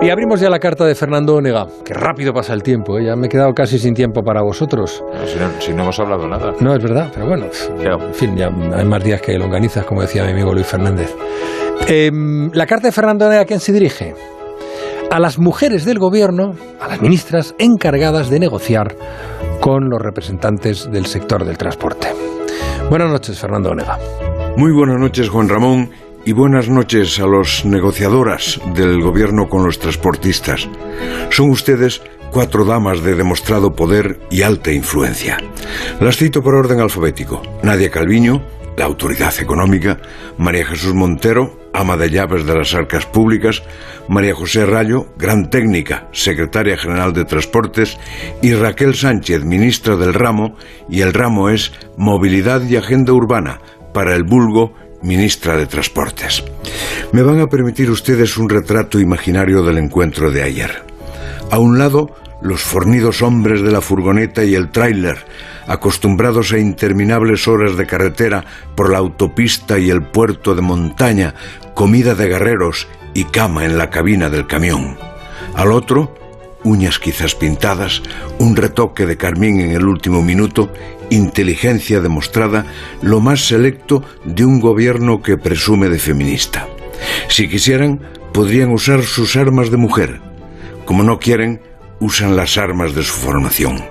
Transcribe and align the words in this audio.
Y 0.00 0.10
abrimos 0.10 0.40
ya 0.40 0.50
la 0.50 0.58
carta 0.58 0.84
de 0.84 0.94
Fernando 0.94 1.34
Onega. 1.36 1.66
Que 1.84 1.94
rápido 1.94 2.32
pasa 2.32 2.52
el 2.52 2.62
tiempo, 2.62 2.98
¿eh? 2.98 3.06
ya 3.06 3.16
me 3.16 3.26
he 3.26 3.30
quedado 3.30 3.52
casi 3.54 3.78
sin 3.78 3.94
tiempo 3.94 4.22
para 4.22 4.42
vosotros. 4.42 5.02
Si 5.26 5.38
no, 5.38 5.60
si 5.60 5.72
no 5.72 5.82
hemos 5.84 5.98
hablado 5.98 6.28
nada. 6.28 6.52
No, 6.60 6.74
es 6.74 6.82
verdad, 6.82 7.10
pero 7.12 7.26
bueno, 7.26 7.46
en 7.46 8.14
fin, 8.14 8.36
ya 8.36 8.48
hay 8.74 8.84
más 8.84 9.02
días 9.02 9.22
que 9.22 9.38
longanizas, 9.38 9.86
como 9.86 10.02
decía 10.02 10.24
mi 10.24 10.32
amigo 10.32 10.52
Luis 10.52 10.66
Fernández. 10.66 11.14
Em, 11.88 12.50
la 12.52 12.66
carta 12.66 12.88
de 12.88 12.92
Fernando 12.92 13.26
Onega, 13.26 13.42
¿a 13.42 13.44
quién 13.46 13.58
se 13.58 13.72
dirige? 13.72 14.14
A 15.10 15.18
las 15.18 15.38
mujeres 15.38 15.84
del 15.84 15.98
gobierno, 15.98 16.54
a 16.80 16.88
las 16.88 17.00
ministras 17.00 17.54
encargadas 17.58 18.28
de 18.28 18.38
negociar 18.38 18.94
con 19.60 19.88
los 19.88 20.00
representantes 20.00 20.90
del 20.90 21.06
sector 21.06 21.44
del 21.44 21.56
transporte. 21.56 22.08
Buenas 22.90 23.10
noches, 23.10 23.38
Fernando 23.38 23.70
Onega. 23.70 23.98
Muy 24.56 24.72
buenas 24.72 24.98
noches, 24.98 25.28
Juan 25.28 25.48
Ramón, 25.48 25.90
y 26.26 26.32
buenas 26.32 26.68
noches 26.68 27.20
a 27.20 27.26
los 27.26 27.64
negociadoras 27.64 28.60
del 28.74 29.00
gobierno 29.00 29.48
con 29.48 29.64
los 29.64 29.78
transportistas. 29.78 30.68
Son 31.30 31.50
ustedes 31.50 32.02
cuatro 32.32 32.64
damas 32.64 33.00
de 33.04 33.14
demostrado 33.14 33.76
poder 33.76 34.18
y 34.28 34.42
alta 34.42 34.72
influencia. 34.72 35.38
Las 36.00 36.16
cito 36.16 36.42
por 36.42 36.56
orden 36.56 36.80
alfabético. 36.80 37.40
Nadia 37.62 37.90
Calviño, 37.90 38.42
la 38.76 38.86
autoridad 38.86 39.32
económica, 39.38 39.98
María 40.36 40.66
Jesús 40.66 40.94
Montero, 40.94 41.60
ama 41.72 41.96
de 41.96 42.10
llaves 42.10 42.44
de 42.44 42.56
las 42.56 42.74
arcas 42.74 43.06
públicas, 43.06 43.62
María 44.08 44.34
José 44.34 44.66
Rayo, 44.66 45.06
gran 45.16 45.48
técnica, 45.48 46.08
secretaria 46.10 46.76
general 46.76 47.12
de 47.12 47.24
Transportes, 47.24 47.98
y 48.42 48.52
Raquel 48.52 48.96
Sánchez, 48.96 49.44
ministra 49.44 49.94
del 49.94 50.12
ramo, 50.12 50.56
y 50.90 51.02
el 51.02 51.12
ramo 51.12 51.50
es 51.50 51.72
Movilidad 51.96 52.62
y 52.62 52.74
Agenda 52.74 53.12
Urbana, 53.12 53.60
para 53.94 54.14
el 54.14 54.24
vulgo 54.24 54.74
ministra 55.02 55.56
de 55.56 55.66
Transportes. 55.66 56.44
Me 57.12 57.22
van 57.22 57.40
a 57.40 57.48
permitir 57.48 57.90
ustedes 57.90 58.36
un 58.36 58.48
retrato 58.48 58.98
imaginario 58.98 59.62
del 59.62 59.78
encuentro 59.78 60.30
de 60.30 60.42
ayer. 60.42 60.82
A 61.50 61.58
un 61.58 61.78
lado, 61.78 62.14
los 62.40 62.62
fornidos 62.62 63.22
hombres 63.22 63.62
de 63.62 63.70
la 63.70 63.80
furgoneta 63.80 64.44
y 64.44 64.54
el 64.54 64.70
tráiler, 64.70 65.18
acostumbrados 65.66 66.52
a 66.52 66.58
interminables 66.58 67.48
horas 67.48 67.76
de 67.76 67.86
carretera 67.86 68.44
por 68.74 68.90
la 68.90 68.98
autopista 68.98 69.78
y 69.78 69.90
el 69.90 70.02
puerto 70.02 70.54
de 70.54 70.62
montaña, 70.62 71.34
comida 71.74 72.14
de 72.14 72.28
guerreros 72.28 72.88
y 73.14 73.24
cama 73.24 73.64
en 73.64 73.78
la 73.78 73.90
cabina 73.90 74.28
del 74.28 74.46
camión. 74.46 74.98
Al 75.54 75.72
otro, 75.72 76.14
uñas 76.66 76.98
quizás 76.98 77.34
pintadas, 77.34 78.02
un 78.38 78.56
retoque 78.56 79.06
de 79.06 79.16
carmín 79.16 79.60
en 79.60 79.70
el 79.70 79.86
último 79.86 80.20
minuto, 80.20 80.70
inteligencia 81.10 82.00
demostrada, 82.00 82.66
lo 83.02 83.20
más 83.20 83.46
selecto 83.46 84.02
de 84.24 84.44
un 84.44 84.60
gobierno 84.60 85.22
que 85.22 85.38
presume 85.38 85.88
de 85.88 85.98
feminista. 85.98 86.66
Si 87.28 87.48
quisieran, 87.48 88.00
podrían 88.32 88.72
usar 88.72 89.04
sus 89.04 89.36
armas 89.36 89.70
de 89.70 89.76
mujer. 89.76 90.20
Como 90.84 91.04
no 91.04 91.18
quieren, 91.18 91.60
usan 92.00 92.36
las 92.36 92.58
armas 92.58 92.94
de 92.94 93.02
su 93.02 93.12
formación. 93.12 93.84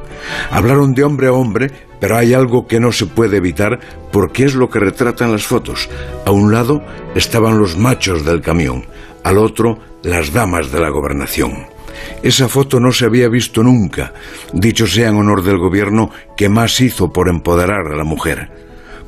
Hablaron 0.51 0.93
de 0.93 1.03
hombre 1.03 1.27
a 1.27 1.33
hombre, 1.33 1.71
pero 1.99 2.17
hay 2.17 2.33
algo 2.33 2.67
que 2.67 2.79
no 2.79 2.91
se 2.91 3.05
puede 3.05 3.37
evitar 3.37 3.79
porque 4.11 4.43
es 4.43 4.53
lo 4.53 4.69
que 4.69 4.79
retratan 4.79 5.31
las 5.31 5.45
fotos. 5.45 5.89
A 6.25 6.31
un 6.31 6.51
lado 6.51 6.83
estaban 7.15 7.57
los 7.57 7.77
machos 7.77 8.25
del 8.25 8.41
camión, 8.41 8.85
al 9.23 9.37
otro 9.37 9.79
las 10.03 10.33
damas 10.33 10.71
de 10.71 10.79
la 10.79 10.89
gobernación. 10.89 11.74
Esa 12.23 12.47
foto 12.47 12.79
no 12.79 12.91
se 12.91 13.05
había 13.05 13.29
visto 13.29 13.63
nunca, 13.63 14.13
dicho 14.53 14.87
sea 14.87 15.09
en 15.09 15.17
honor 15.17 15.43
del 15.43 15.57
gobierno 15.57 16.11
que 16.35 16.49
más 16.49 16.79
hizo 16.81 17.11
por 17.11 17.29
empoderar 17.29 17.87
a 17.87 17.95
la 17.95 18.03
mujer. 18.03 18.49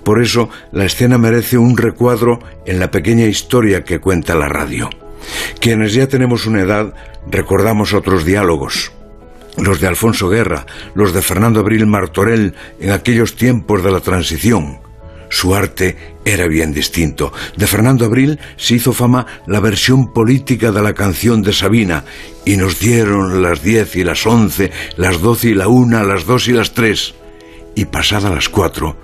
Por 0.03 0.21
eso 0.21 0.49
la 0.71 0.85
escena 0.85 1.17
merece 1.17 1.58
un 1.58 1.75
recuadro 1.75 2.39
en 2.65 2.80
la 2.80 2.91
pequeña 2.91 3.25
historia 3.25 3.83
que 3.83 3.99
cuenta 3.99 4.35
la 4.35 4.47
radio. 4.47 4.89
Quienes 5.59 5.93
ya 5.93 6.08
tenemos 6.08 6.45
una 6.45 6.61
edad 6.61 6.93
recordamos 7.30 7.93
otros 7.93 8.23
diálogos, 8.23 8.91
los 9.58 9.81
de 9.81 9.88
Alfonso 9.88 10.30
Guerra, 10.30 10.65
los 10.95 11.13
de 11.13 11.21
Fernando 11.21 11.59
Abril 11.59 11.88
Martorell 11.88 12.53
en 12.80 12.91
aquellos 12.91 13.35
tiempos 13.35 13.83
de 13.83 13.91
la 13.91 13.99
transición. 13.99 14.80
Su 15.30 15.55
arte 15.55 16.15
era 16.26 16.48
bien 16.48 16.73
distinto. 16.73 17.33
De 17.55 17.67
Fernando 17.67 18.05
Abril 18.05 18.39
se 18.58 18.76
hizo 18.76 18.93
fama 18.93 19.26
la 19.45 19.60
versión 19.60 20.14
política 20.14 20.71
de 20.71 20.82
la 20.82 20.93
canción 20.93 21.42
de 21.42 21.54
Sabina 21.54 22.04
y 22.45 22.58
nos 22.58 22.80
dieron 22.80 23.42
las 23.42 23.61
diez 23.61 23.95
y 23.95 24.04
las 24.04 24.26
once, 24.26 24.71
las 24.95 25.21
doce 25.21 25.49
y 25.49 25.54
la 25.54 25.67
una, 25.67 26.04
las 26.04 26.26
dos 26.26 26.48
y 26.48 26.54
las 26.54 26.73
tres. 26.73 27.15
Y 27.76 27.86
pasadas 27.86 28.33
las 28.33 28.49
cuatro, 28.49 28.98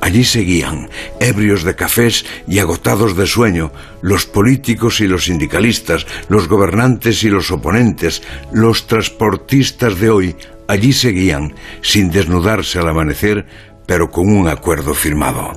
allí 0.00 0.24
seguían, 0.24 0.88
ebrios 1.20 1.64
de 1.64 1.74
cafés 1.74 2.24
y 2.46 2.58
agotados 2.58 3.16
de 3.16 3.26
sueño, 3.26 3.72
los 4.02 4.26
políticos 4.26 5.00
y 5.00 5.06
los 5.06 5.24
sindicalistas, 5.24 6.06
los 6.28 6.48
gobernantes 6.48 7.22
y 7.24 7.30
los 7.30 7.50
oponentes, 7.50 8.22
los 8.52 8.86
transportistas 8.86 9.98
de 9.98 10.10
hoy, 10.10 10.36
allí 10.68 10.92
seguían, 10.92 11.54
sin 11.82 12.10
desnudarse 12.10 12.78
al 12.78 12.88
amanecer, 12.88 13.46
pero 13.88 14.10
con 14.10 14.28
un 14.28 14.46
acuerdo 14.48 14.92
firmado. 14.92 15.50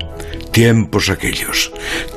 Tiempos 0.52 1.10
aquellos, 1.10 1.72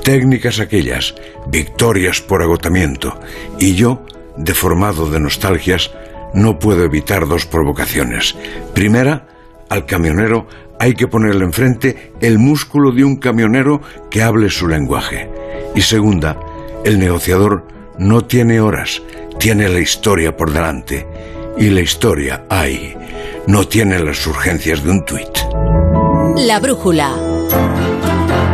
técnicas 0.05 0.61
aquellas, 0.61 1.17
victorias 1.49 2.21
por 2.21 2.41
agotamiento. 2.41 3.21
Y 3.59 3.75
yo, 3.75 4.07
deformado 4.37 5.11
de 5.11 5.19
nostalgias, 5.19 5.91
no 6.33 6.61
puedo 6.61 6.85
evitar 6.85 7.27
dos 7.27 7.47
provocaciones. 7.47 8.37
Primera, 8.75 9.27
al 9.69 9.87
camionero 9.87 10.47
hay 10.79 10.95
que 10.95 11.09
ponerle 11.09 11.45
enfrente 11.45 12.13
el 12.21 12.39
músculo 12.39 12.93
de 12.93 13.05
un 13.05 13.17
camionero 13.17 13.81
que 14.09 14.23
hable 14.23 14.51
su 14.51 14.69
lenguaje. 14.69 15.29
Y 15.75 15.83
segunda, 15.83 16.39
el 16.85 17.01
negociador 17.01 17.67
no 17.99 18.23
tiene 18.23 18.61
horas, 18.61 19.03
tiene 19.41 19.69
la 19.69 19.81
historia 19.81 20.37
por 20.37 20.53
delante. 20.53 21.07
Y 21.59 21.71
la 21.71 21.81
historia, 21.81 22.45
ay, 22.49 22.97
no 23.49 23.67
tiene 23.67 23.99
las 23.99 24.25
urgencias 24.29 24.85
de 24.85 24.91
un 24.91 25.05
tuit. 25.05 25.84
La 26.37 26.59
brújula. 26.59 27.15